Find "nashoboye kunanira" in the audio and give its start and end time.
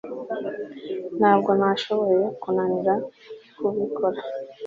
1.59-2.93